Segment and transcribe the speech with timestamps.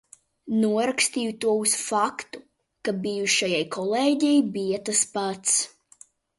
[0.61, 2.41] Norakstīju to uz faktu,
[2.89, 5.57] ka bijušajai kolēģei bija tas pats.